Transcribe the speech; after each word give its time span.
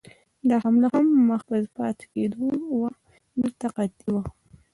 دا 0.49 0.55
حمله 0.63 0.87
هم 0.95 1.07
مخ 1.29 1.41
په 1.49 1.55
پاتې 1.77 2.05
کېدو 2.13 2.45
وه، 2.79 2.89
دلته 3.41 3.65
قحطي 3.75 4.07
وه. 4.13 4.23